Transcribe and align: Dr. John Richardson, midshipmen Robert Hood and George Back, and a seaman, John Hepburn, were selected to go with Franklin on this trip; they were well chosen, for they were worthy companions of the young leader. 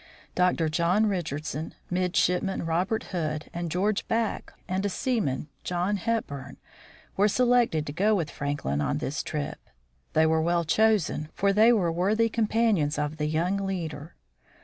Dr. 0.33 0.67
John 0.67 1.05
Richardson, 1.05 1.75
midshipmen 1.91 2.65
Robert 2.65 3.03
Hood 3.13 3.51
and 3.53 3.69
George 3.69 4.07
Back, 4.07 4.51
and 4.67 4.83
a 4.83 4.89
seaman, 4.89 5.47
John 5.63 5.97
Hepburn, 5.97 6.57
were 7.15 7.27
selected 7.27 7.85
to 7.85 7.93
go 7.93 8.15
with 8.15 8.31
Franklin 8.31 8.81
on 8.81 8.97
this 8.97 9.21
trip; 9.21 9.59
they 10.13 10.25
were 10.25 10.41
well 10.41 10.63
chosen, 10.65 11.29
for 11.35 11.53
they 11.53 11.71
were 11.71 11.91
worthy 11.91 12.29
companions 12.29 12.97
of 12.97 13.17
the 13.17 13.27
young 13.27 13.57
leader. 13.57 14.15